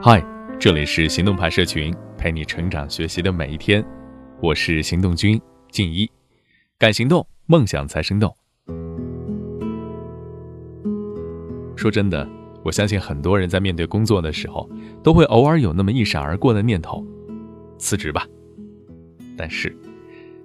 [0.00, 0.24] 嗨，
[0.58, 3.84] 这里是行动派社群，陪你成长学习的每一天。
[4.40, 6.10] 我是行动君静一，
[6.78, 8.34] 敢行动，梦想才生动。
[11.76, 12.28] 说真的，
[12.64, 14.68] 我相信很多人在面对工作的时候，
[15.04, 17.06] 都会偶尔有那么一闪而过的念头，
[17.78, 18.26] 辞职吧。
[19.36, 19.76] 但是，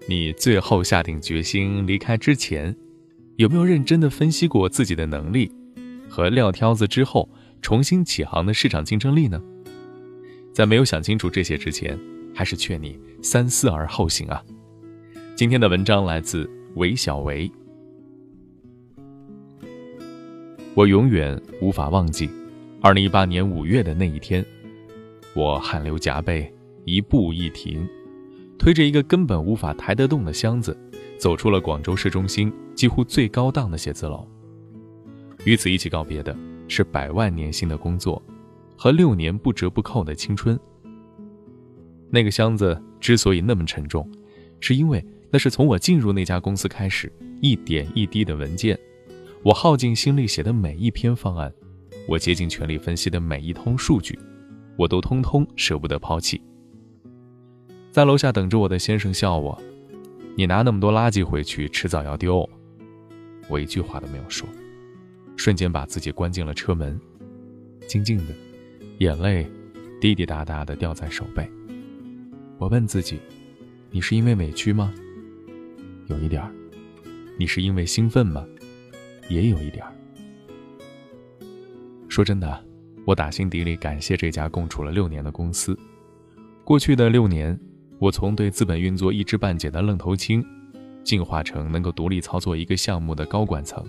[0.08, 2.76] 你最后下定决心离开之前，
[3.38, 5.50] 有没有认真的分析过自己的能力
[6.08, 7.28] 和撂挑子之后？
[7.68, 9.44] 重新起航的市场竞争力呢？
[10.54, 12.00] 在没有想清楚这些之前，
[12.34, 14.42] 还是劝你三思而后行啊！
[15.36, 17.52] 今天的文章来自韦小维。
[20.76, 22.30] 我永远无法忘记，
[22.80, 24.46] 二零一八年五月的那一天，
[25.34, 26.50] 我汗流浃背，
[26.86, 27.86] 一步一停，
[28.58, 30.74] 推着一个根本无法抬得动的箱子，
[31.18, 34.26] 走出了广州市中心几乎最高档的写字楼。
[35.44, 36.34] 与此一起告别的。
[36.68, 38.22] 是百万年薪的工作，
[38.78, 40.60] 和六年不折不扣的青春。
[42.10, 44.10] 那个箱子之所以那么沉重，
[44.60, 47.12] 是因为那是从我进入那家公司开始，
[47.42, 48.78] 一点一滴的文件，
[49.44, 51.54] 我耗尽心力写的每一篇方案，
[52.08, 54.18] 我竭尽全力分析的每一通数据，
[54.78, 56.42] 我都通通舍不得抛弃。
[57.92, 59.60] 在楼下等着我的先生笑我
[60.38, 62.48] ：“你拿那么多垃圾回去，迟早要丢。”
[63.50, 64.48] 我一句话都没有说。
[65.38, 67.00] 瞬间把自己关进了车门，
[67.88, 68.34] 静静的，
[68.98, 69.50] 眼泪
[70.02, 71.50] 滴滴答答的掉在手背。
[72.58, 73.20] 我问自己
[73.92, 74.94] ：“你是因为委屈吗？”
[76.08, 76.52] 有一点儿。
[77.40, 78.44] 你是因为兴奋吗？
[79.30, 79.94] 也有一点儿。
[82.10, 82.66] 说真的，
[83.06, 85.78] 我打心底里感谢这家共处了六年的公司。
[86.64, 87.58] 过去的六年，
[88.00, 90.44] 我从对资本运作一知半解的愣头青，
[91.04, 93.86] 进化成能够独立操作一个项目的高管层。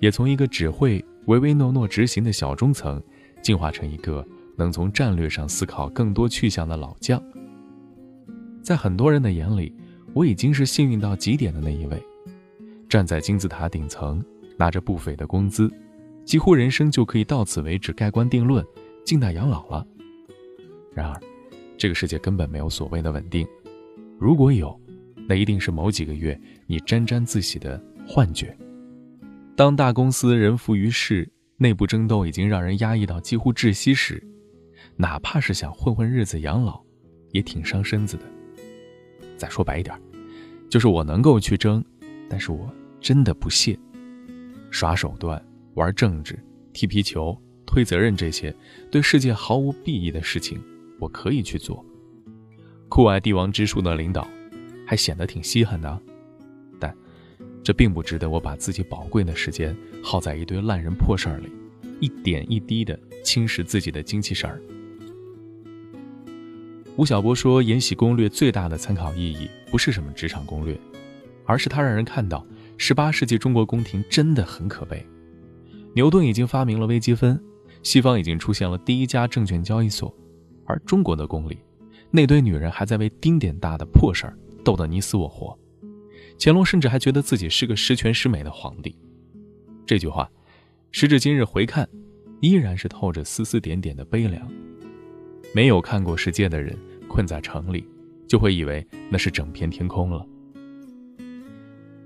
[0.00, 3.02] 也从一个只会唯唯诺诺执行的小中层，
[3.42, 7.22] 进化成一个能从战略上思考更多去向的老将。
[8.62, 9.74] 在很多人的眼里，
[10.12, 12.02] 我已经是幸运到极点的那一位，
[12.88, 14.22] 站在金字塔顶层，
[14.56, 15.70] 拿着不菲的工资，
[16.24, 18.64] 几乎人生就可以到此为止，盖棺定论，
[19.04, 19.86] 静待养老了。
[20.92, 21.20] 然而，
[21.76, 23.46] 这个世界根本没有所谓的稳定，
[24.18, 24.78] 如果有，
[25.28, 28.56] 那一定是某几个月你沾沾自喜的幻觉。
[29.58, 34.22] 当大公司人浮于事，内部争斗已经让人压抑到几乎窒息时，
[34.94, 36.80] 哪怕是想混混日子养老，
[37.32, 38.22] 也挺伤身子的。
[39.36, 40.00] 再说白一点，
[40.70, 41.84] 就是我能够去争，
[42.30, 43.76] 但是我真的不屑。
[44.70, 46.38] 耍手段、玩政治、
[46.72, 47.36] 踢皮球、
[47.66, 48.54] 推责任这些
[48.92, 50.62] 对世界毫无裨益的事情，
[51.00, 51.84] 我可以去做。
[52.88, 54.24] 酷爱帝王之术的领导，
[54.86, 56.00] 还显得挺稀罕的。
[57.68, 61.52] 这并不值得我把自己宝贵的时间耗在一堆烂人破事儿里，
[62.00, 64.58] 一点一滴的侵蚀自己的精气神儿。
[66.96, 70.80] 吴晓波说，《延禧攻略》最大的参考意义不是什么职场攻略，
[71.44, 72.42] 而是它让人看到
[72.78, 75.06] 十八世纪中国宫廷真的很可悲。
[75.94, 77.38] 牛顿已经发明了微积分，
[77.82, 80.10] 西方已经出现了第一家证券交易所，
[80.64, 81.58] 而中国的宫里，
[82.10, 85.54] 那堆女人还在为丁点大的破事儿斗得你死我活。
[86.38, 88.96] 乾隆甚至还觉得自己是个十全十美的皇帝，
[89.84, 90.30] 这句话，
[90.92, 91.88] 时至今日回看，
[92.40, 94.48] 依然是透着丝丝点点的悲凉。
[95.52, 96.78] 没有看过世界的人，
[97.08, 97.84] 困在城里，
[98.28, 100.24] 就会以为那是整片天空了。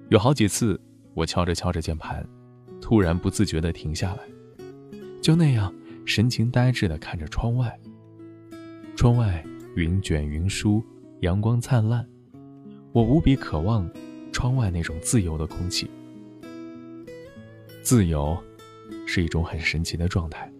[0.08, 0.80] 有好几次，
[1.12, 2.26] 我敲着敲着键盘，
[2.80, 4.20] 突然不自觉地停下来，
[5.20, 5.70] 就那样
[6.06, 7.78] 神情呆滞地看着窗外。
[8.96, 9.44] 窗外
[9.76, 10.82] 云卷云舒，
[11.20, 12.08] 阳光灿烂，
[12.92, 13.86] 我无比渴望。
[14.32, 15.88] 窗外那种自由的空气，
[17.82, 18.36] 自由
[19.06, 20.50] 是一种很神奇的状态，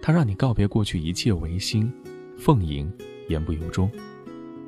[0.00, 1.92] 它让你告别过去一切违心、
[2.38, 2.90] 奉迎、
[3.28, 3.90] 言不由衷，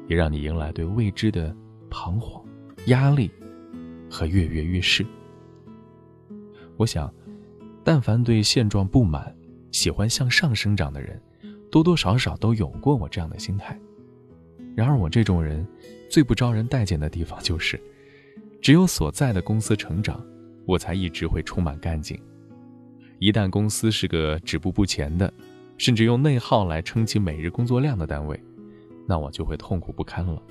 [0.08, 1.56] 也让你迎来对未知的
[1.88, 2.44] 彷徨、
[2.86, 3.30] 压力
[4.10, 5.06] 和跃跃欲试。
[6.76, 7.12] 我想，
[7.82, 9.34] 但凡对现状不满、
[9.70, 11.20] 喜欢向上生长的人，
[11.70, 13.78] 多多少少都有过我这样的心态。
[14.74, 15.64] 然而，我这种人
[16.10, 17.80] 最不招人待见的地方就是。
[18.64, 20.24] 只有所在的公司成长，
[20.64, 22.18] 我才一直会充满干劲。
[23.18, 25.30] 一旦公司是个止步不前的，
[25.76, 28.42] 甚至用内耗来撑起每日工作量的单位，
[29.06, 30.42] 那我就会痛苦不堪了。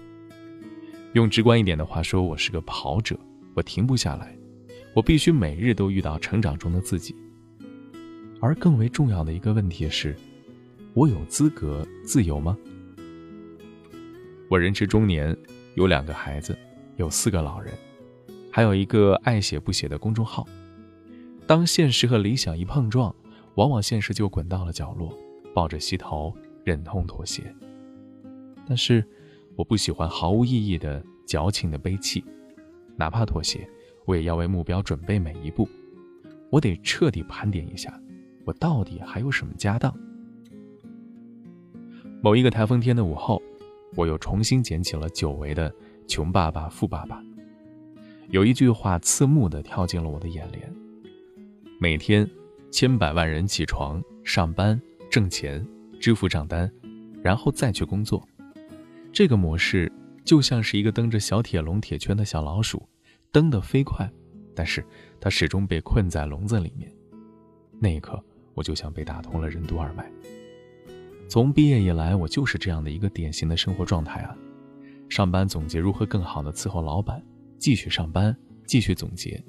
[1.13, 3.17] 用直观一点的话说，我是个跑者，
[3.55, 4.37] 我停不下来，
[4.93, 7.15] 我必须每日都遇到成长中的自己。
[8.39, 10.15] 而更为重要的一个问题是，
[10.93, 12.55] 我有资格自由吗？
[14.49, 15.35] 我人至中年，
[15.73, 16.55] 有两个孩子，
[16.97, 17.73] 有四个老人。
[18.55, 20.47] 还有一个爱写不写的公众号，
[21.47, 23.13] 当现实和理想一碰撞，
[23.55, 25.11] 往往现实就滚到了角落，
[25.55, 26.31] 抱着膝头，
[26.63, 27.43] 忍痛妥协。
[28.67, 29.03] 但是，
[29.55, 32.23] 我不喜欢毫无意义的矫情的悲泣，
[32.95, 33.67] 哪怕妥协，
[34.05, 35.67] 我也要为目标准备每一步。
[36.51, 37.99] 我得彻底盘点一下，
[38.45, 39.91] 我到底还有什么家当。
[42.21, 43.41] 某一个台风天的午后，
[43.95, 45.71] 我又重新捡起了久违的
[46.07, 47.19] 《穷爸爸富爸爸》。
[48.29, 50.73] 有一句话刺目的跳进了我的眼帘：
[51.79, 52.29] 每天，
[52.71, 54.79] 千百万人起床上班
[55.09, 55.65] 挣钱，
[55.99, 56.71] 支付账单，
[57.21, 58.25] 然后再去工作。
[59.11, 59.91] 这个模式
[60.25, 62.81] 就像是一个蹬着小铁笼铁圈的小老鼠，
[63.31, 64.09] 蹬得飞快，
[64.55, 64.83] 但是
[65.19, 66.91] 它始终被困在笼子里面。
[67.79, 68.23] 那一刻，
[68.55, 70.09] 我就像被打通了任督二脉。
[71.27, 74.35] 从毕业以来，我就是这样的一个典型的生活状态啊！
[75.09, 77.23] 上班总结如何更好的伺候老板，
[77.57, 78.35] 继续上班，
[78.65, 79.41] 继续总结。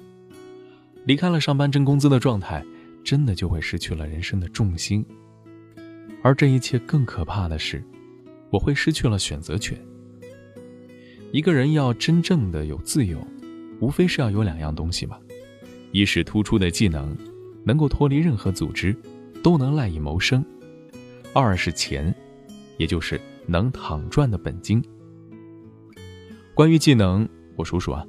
[1.05, 2.65] 离开了上班挣工资的状态，
[3.03, 5.05] 真的就会失去了人生的重心。
[6.23, 7.83] 而这一切更可怕的是，
[8.49, 9.77] 我会失去了选择权。
[11.31, 13.19] 一个人要真正的有自由，
[13.79, 15.19] 无非是要有两样东西嘛：
[15.91, 17.15] 一是突出的技能，
[17.63, 18.95] 能够脱离任何组织，
[19.43, 20.43] 都能赖以谋生。
[21.33, 22.15] 二是钱，
[22.77, 24.81] 也就是能躺赚的本金。
[26.53, 28.05] 关于技能，我数数啊，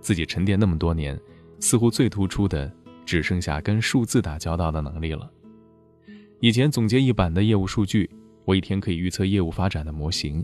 [0.00, 1.18] 自己沉淀那么多年，
[1.58, 2.72] 似乎最突出的
[3.04, 5.30] 只剩下跟数字打交道的能力了。
[6.40, 8.08] 以前总结一版的业务数据，
[8.44, 10.42] 我一天可以预测业务发展的模型；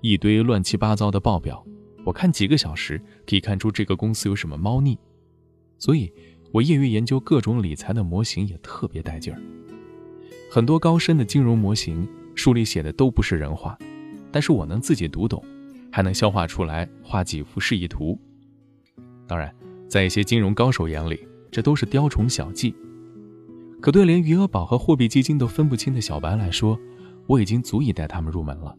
[0.00, 1.64] 一堆乱七八糟的报表，
[2.04, 4.98] 我看几个小时可以看出这个公司有什么猫腻。
[5.78, 6.12] 所以，
[6.52, 9.40] 我业余研究各种理财的模型也特别带劲儿。
[10.50, 13.78] 很多高深的金融模型，书里写的都不是人话，
[14.32, 15.42] 但是我能自己读懂，
[15.90, 18.18] 还能消化出来，画几幅示意图。
[19.26, 19.54] 当然，
[19.88, 22.74] 在一些金融高手眼里，这都是雕虫小技。
[23.80, 26.78] 可对连余额宝和货币基金都分不清的小白来说，
[27.26, 28.76] 我已经足以带他们入门了。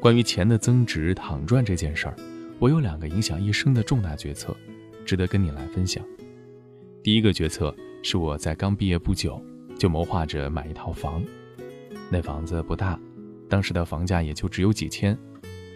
[0.00, 2.16] 关于钱的增值、躺赚这件事儿，
[2.58, 4.56] 我有两个影响一生的重大决策，
[5.04, 6.04] 值得跟你来分享。
[7.02, 9.42] 第一个决策是我在刚毕业不久。
[9.78, 11.20] 就谋划着买一套房，
[12.08, 12.96] 那房子不大，
[13.48, 15.18] 当时的房价也就只有几千。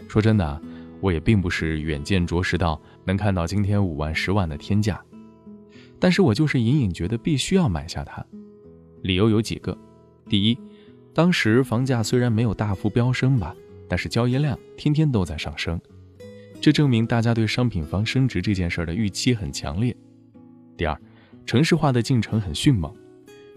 [0.09, 0.63] 说真的，
[1.01, 5.03] 我也并不是远见卓识到能看到今天五万、十万的天价，
[5.99, 8.25] 但是我就是隐隐觉得必须要买下它。
[9.03, 9.77] 理由有几个：
[10.29, 10.59] 第一，
[11.13, 13.55] 当时房价虽然没有大幅飙升吧，
[13.89, 15.81] 但是交易量天天都在上升，
[16.61, 19.95] 这证明大家对商品房升值这件事的预期很强烈。
[20.77, 20.99] 第二，
[21.45, 22.93] 城市化的进程很迅猛。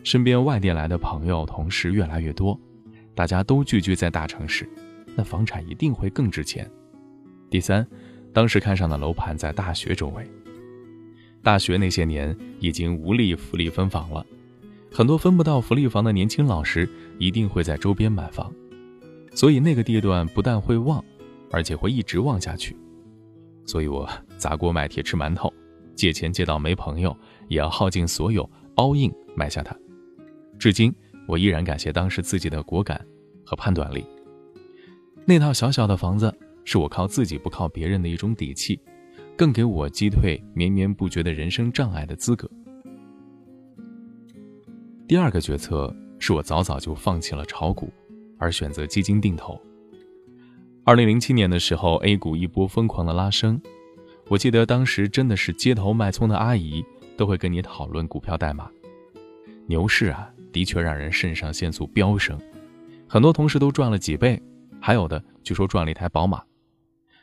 [0.03, 2.57] 身边外地来的朋友、同事越来越多，
[3.13, 4.67] 大家都聚居在大城市，
[5.19, 6.65] 那房产一定会更值钱。
[7.49, 7.85] 第三，
[8.31, 10.25] 当时看上的楼盘在大学周围，
[11.43, 14.25] 大学那些年已经无力福利分房了，
[14.89, 18.49] 很多分不到福利房的年轻老师一定会在周边买房，
[19.33, 21.03] 所以那个地段不但会旺，
[21.51, 22.73] 而且会一直旺下去。
[23.65, 25.53] 所以我砸锅卖铁吃馒头，
[25.95, 27.13] 借钱借到没朋友，
[27.49, 29.75] 也要耗尽所有 all in 买下它。
[30.57, 30.95] 至今，
[31.27, 33.05] 我依然感谢当时自己的果敢
[33.45, 34.05] 和判断力。
[35.25, 36.33] 那套小小的房子，
[36.65, 38.79] 是我靠自己不靠别人的一种底气，
[39.37, 42.49] 更给我击退绵绵不绝的人生障碍的资格。
[45.07, 47.91] 第二个决策是我早早就放弃了炒股，
[48.37, 49.59] 而选择基金定投。
[50.83, 53.61] 二零零七年的时候，A 股一波疯狂的拉升，
[54.27, 56.83] 我记得当时真的是街头卖葱的阿姨
[57.15, 58.69] 都会跟你讨论股票代码。
[59.67, 60.31] 牛市啊！
[60.51, 62.35] 的确让人肾上腺素飙升，
[63.07, 64.41] 很多同事都赚了几倍，
[64.79, 66.41] 还有的据说赚了一台宝马。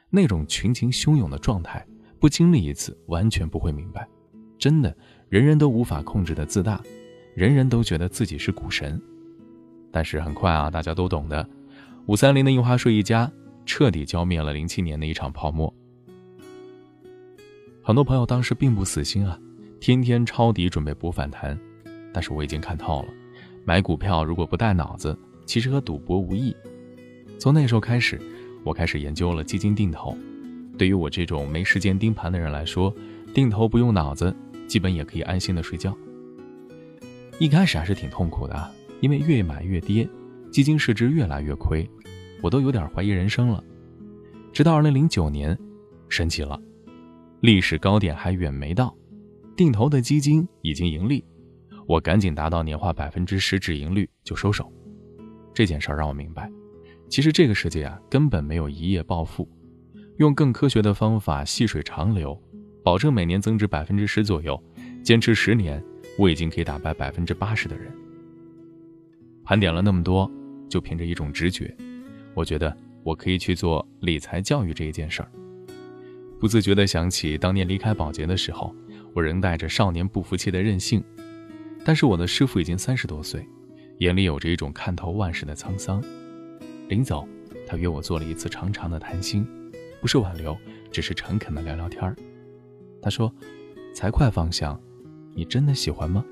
[0.09, 1.85] 那种群情汹涌的状态，
[2.21, 4.09] 不经历一次完全不会明白。
[4.59, 4.97] 真的，
[5.29, 6.81] 人人都无法控制的自大，
[7.35, 9.01] 人人都觉得自己是股神。
[9.91, 11.47] 但是很快啊，大家都懂的，
[12.07, 13.31] 五三零的印花税一加，
[13.65, 15.73] 彻底浇灭了零七年的一场泡沫。
[17.83, 19.39] 很多朋友当时并不死心啊，
[19.81, 21.59] 天天抄底准备博反弹。
[22.13, 23.09] 但是我已经看透了，
[23.65, 26.57] 买股票如果不带脑子，其实和赌博无异。
[27.39, 28.21] 从那时候开始，
[28.65, 30.17] 我开始研究了基金定投。
[30.79, 32.95] 对于我这种没时间盯盘的人来说，
[33.33, 34.35] 定投不用脑子，
[34.67, 35.97] 基本也可以安心的睡觉。
[37.39, 40.09] 一开始还是挺痛苦的，因为越买越跌，
[40.51, 41.89] 基金市值越来越亏，
[42.43, 43.63] 我都有点怀疑人生了。
[44.53, 45.59] 直到2009年，
[46.09, 46.61] 神奇了，
[47.41, 48.95] 历史高点还远没到，
[49.55, 51.25] 定投的基金已经盈利。
[51.87, 54.73] 我赶紧达到年化百分之十止盈率就收手。
[55.55, 56.51] 这件事儿让我明白，
[57.09, 59.49] 其实这个世界啊根本没有一夜暴富，
[60.19, 62.39] 用更科学的方法细水长流，
[62.83, 64.63] 保证每年增值百分之十左右，
[65.03, 65.83] 坚持十年，
[66.19, 67.93] 我已经可以打败百分之八十的人。
[69.45, 70.31] 盘点了那么多，
[70.69, 71.75] 就凭着一种直觉，
[72.35, 75.31] 我觉得我可以去做理财教育这一件事儿。
[76.41, 78.75] 不自觉地想起当年离开保洁的时候，
[79.15, 81.03] 我仍带着少年不服气的任性，
[81.85, 83.47] 但是我的师傅已经三十多岁，
[83.99, 86.03] 眼里有着一种看透万事的沧桑。
[86.89, 87.27] 临走，
[87.67, 89.47] 他约我做了一次长长的谈心，
[90.01, 90.57] 不是挽留，
[90.91, 92.15] 只是诚恳的聊聊天儿。
[93.03, 93.33] 他说
[93.93, 94.81] ：“财会方向，
[95.35, 96.25] 你真的喜欢吗？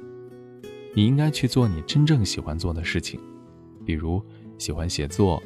[0.94, 3.20] 你应该去做你真正喜欢做的事情，
[3.84, 4.22] 比如
[4.58, 5.42] 喜欢写作，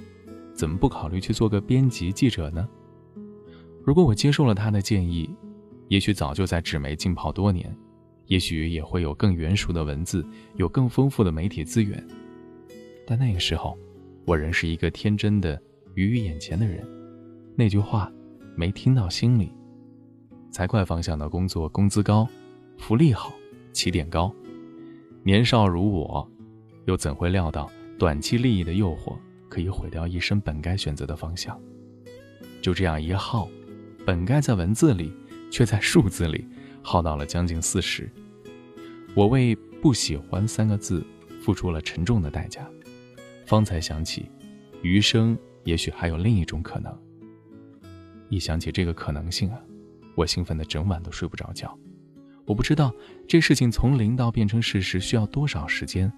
[0.52, 2.68] 怎么不考虑去做个编辑记者呢？
[3.82, 5.34] 如果我接受了他的建议，
[5.88, 7.74] 也许早就在纸媒浸泡多年，
[8.26, 10.22] 也许也会有更圆熟的文字，
[10.56, 12.06] 有更丰富的媒体资源。
[13.06, 13.78] 但那个时候，
[14.28, 15.58] 我仍是一个天真的
[15.94, 16.86] 鱼于眼前的人，
[17.56, 18.12] 那句话
[18.54, 19.50] 没听到心里。”
[20.52, 22.28] 财会方向的工作，工资高，
[22.76, 23.32] 福利好，
[23.72, 24.30] 起点高。
[25.22, 26.30] 年少如我，
[26.84, 29.16] 又怎会料到短期利益的诱惑
[29.48, 31.58] 可以毁掉一生本该选择的方向？
[32.60, 33.48] 就这样一耗，
[34.04, 35.10] 本该在文字里，
[35.50, 36.46] 却在数字里
[36.82, 38.06] 耗到了将近四十。
[39.14, 41.02] 我为“不喜欢”三个字
[41.40, 42.68] 付出了沉重的代价，
[43.48, 44.30] 方才想起，
[44.82, 46.96] 余生也许还有另一种可能。
[48.28, 49.58] 一想起这个可能性啊！
[50.14, 51.76] 我兴奋的整晚都睡不着觉，
[52.44, 52.94] 我不知道
[53.26, 56.12] 这事情从零到变成事实需要多少时间，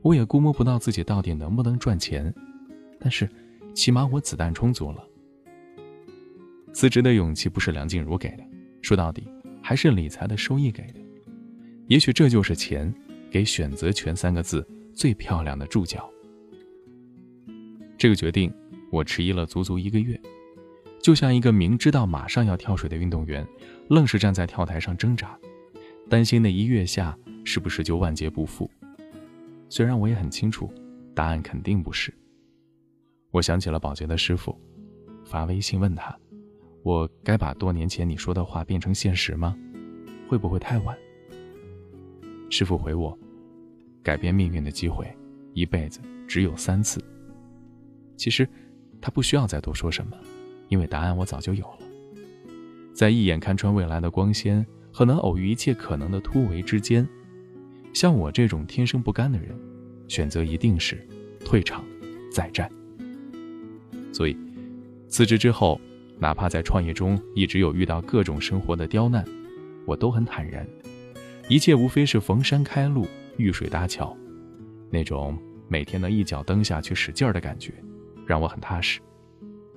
[0.00, 2.32] 我也估摸不到自己到底能不能赚钱，
[3.00, 3.28] 但是
[3.74, 5.04] 起码我子弹充足了。
[6.72, 8.44] 辞职的勇气不是梁静茹给的，
[8.80, 9.26] 说到底
[9.60, 11.00] 还是理财的收益给的，
[11.88, 12.94] 也许这就是钱
[13.28, 16.08] 给选择权三个字最漂亮的注脚。
[17.96, 18.52] 这个决定
[18.90, 20.20] 我迟疑了足足一个月。
[21.02, 23.46] 就像一个明知道马上要跳水的运动员，
[23.88, 25.38] 愣是站在跳台上挣扎，
[26.08, 28.70] 担心那一跃下是不是就万劫不复。
[29.68, 30.72] 虽然我也很清楚，
[31.14, 32.12] 答案肯定不是。
[33.30, 34.58] 我想起了保洁的师傅，
[35.26, 36.16] 发微信问他
[36.82, 39.54] ：“我该把多年前你说的话变成现实吗？
[40.26, 40.96] 会不会太晚？”
[42.48, 43.18] 师傅回我
[44.02, 45.06] ：“改变命运的机会，
[45.52, 46.98] 一辈子只有三次。”
[48.16, 48.48] 其实，
[49.00, 50.16] 他不需要再多说什么。
[50.70, 51.78] 因为答案我早就有了，
[52.94, 57.06] 在一眼看穿未来的光鲜和能偶遇一切可能的突围之间，
[57.92, 59.54] 像我这种天生不甘的人，
[60.08, 61.06] 选择一定是
[61.44, 61.84] 退场
[62.32, 62.68] 再战。
[64.10, 64.36] 所以，
[65.06, 65.78] 辞职之后，
[66.18, 69.22] 哪怕在创业中一直有遇到各种生活的刁难，
[69.86, 70.66] 我都很坦然，
[71.48, 73.06] 一切无非是逢山开路，
[73.36, 74.16] 遇水搭桥，
[74.90, 77.72] 那种每天能一脚蹬下去使劲儿的感觉，
[78.26, 79.00] 让我很踏实。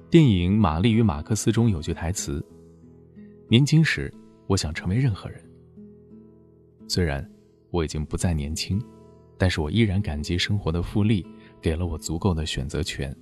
[0.10, 2.46] 电影《玛丽与马克思》中有句台词
[3.50, 4.14] ：“年轻时，
[4.48, 5.44] 我想成为任何人。
[6.88, 7.30] 虽然
[7.72, 8.82] 我已经不再年轻，
[9.38, 11.26] 但是我依然感激生活的复利
[11.62, 13.14] 给了我足够的选择权。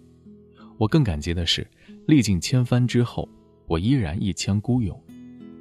[0.77, 1.65] 我更感激的是，
[2.05, 3.27] 历尽千帆之后，
[3.65, 5.01] 我依然一腔孤勇，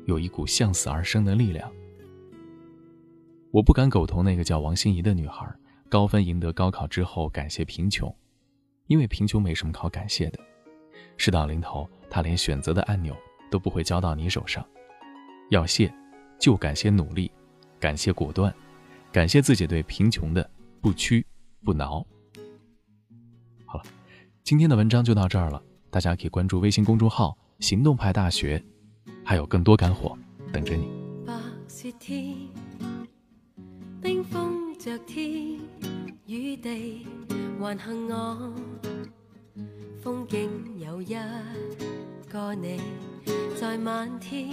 [0.04, 1.72] 有一股向死而生的力量。
[3.50, 5.50] 我不敢苟同那个叫王心怡的女孩
[5.88, 8.14] 高分赢得高考之后感谢贫穷，
[8.86, 10.38] 因为贫穷没什么好感谢的。”
[11.16, 13.16] 事到临头，他连选择的按钮
[13.50, 14.64] 都不会交到你手上。
[15.50, 15.92] 要谢，
[16.38, 17.30] 就感谢努力，
[17.78, 18.52] 感谢果断，
[19.12, 20.48] 感谢自己对贫穷的
[20.80, 21.24] 不屈
[21.62, 22.04] 不挠。
[23.64, 23.84] 好了，
[24.42, 25.62] 今天的文章就到这儿了。
[25.90, 28.60] 大家可以关注微信公众号“行动派大学”，
[29.24, 30.18] 还有更多干货
[30.52, 30.88] 等着你。
[34.84, 35.58] 着天，
[36.26, 37.06] 与地
[37.58, 38.52] 还幸我。
[40.02, 41.16] 风景有一
[42.28, 42.78] 个你，
[43.58, 44.50] 在漫天。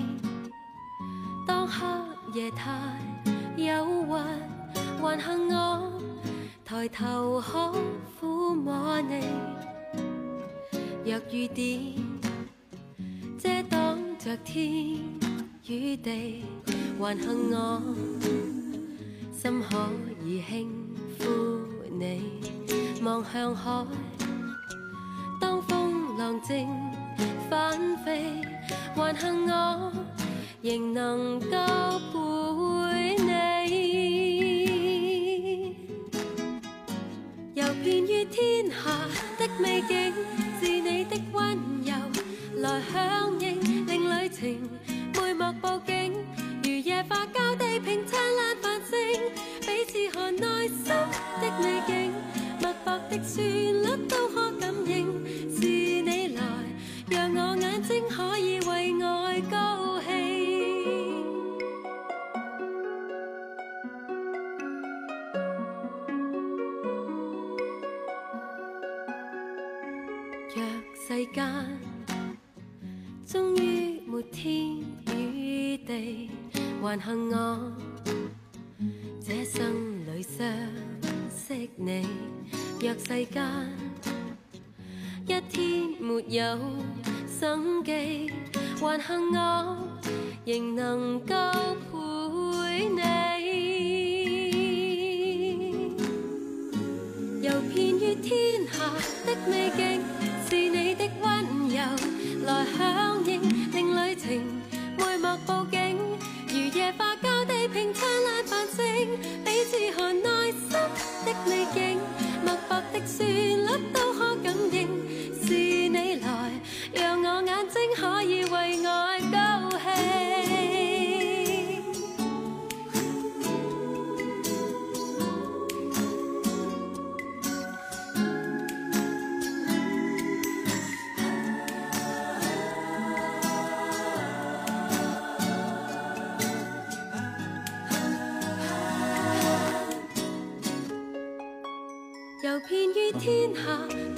[1.45, 1.85] 当黑
[2.33, 2.97] 夜太
[3.57, 4.13] 忧郁，
[5.01, 6.01] 还幸我
[6.63, 7.75] 抬头可
[8.17, 9.25] 抚摸你。
[11.03, 11.93] 若雨点
[13.37, 14.97] 遮挡着天
[15.67, 16.45] 与地，
[16.97, 17.81] 还幸我
[19.33, 19.75] 心可
[20.39, 20.69] 轻
[21.19, 21.25] 抚
[21.89, 22.39] 你，
[23.03, 23.85] 望向海。
[25.39, 26.67] 当风浪静
[27.49, 28.23] 翻飞，
[28.95, 29.91] 还幸我
[30.61, 31.57] 仍能够
[32.13, 33.31] 陪你。
[37.55, 38.75] 游遍于天下
[39.37, 40.13] 的美景，
[40.61, 41.91] 是你的温柔
[42.61, 44.39] 来响应，令旅程
[45.15, 46.13] 每幕布景
[46.63, 48.91] 如夜化交地平灿烂繁星，
[52.91, 56.41] 薄的旋律都可感应，是你来，
[57.09, 60.11] 让我眼睛可以为爱高兴。
[70.53, 70.61] 若
[70.93, 71.79] 世间
[73.25, 74.79] 终于没天
[75.15, 76.29] 与地，
[76.81, 77.71] 还幸我
[79.21, 79.63] 这生
[80.13, 80.45] 里相
[81.29, 82.05] 识你。
[82.81, 83.43] 若世间
[85.27, 86.57] 一天没有
[87.27, 88.31] 生机，
[88.79, 89.77] 还幸我
[90.45, 91.35] 仍能够
[91.91, 93.40] 陪你。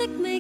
[0.04, 0.33] perfect man.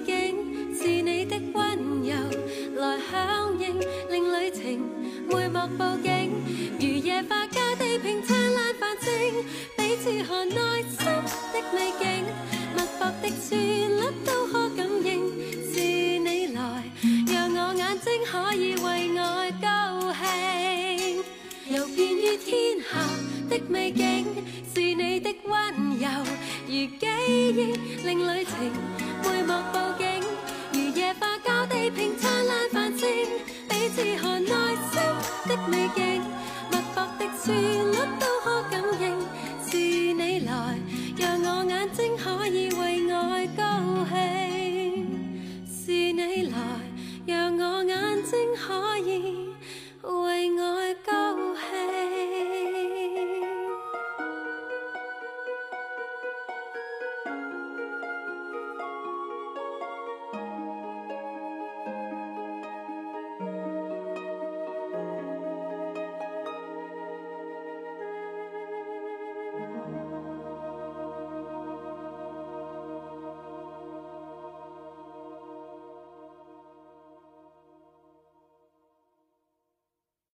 [48.56, 49.50] 可以